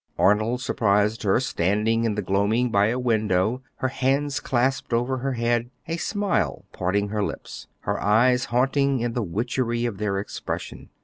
[0.17, 5.33] Arnold surprised her standing in the gloaming by a window, her hands clasped over her
[5.33, 10.89] head, a smile parting her lips, her eyes haunting in the witchery of their expression.